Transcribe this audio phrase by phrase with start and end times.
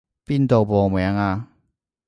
[0.25, 1.47] 邊度報名啊？